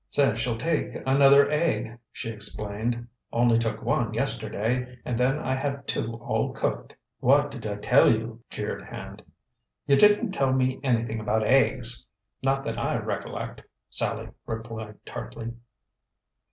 [0.09, 3.07] "Says she'll take another aig," she explained.
[3.31, 8.11] "Only took one yesterday, and then I had two all cooked." "What did I tell
[8.11, 9.21] you?" jeered Hand.
[9.85, 12.09] "You didn't tell me anything about aigs,
[12.41, 13.61] not that I recollect,"
[13.91, 15.53] Sallie replied tartly.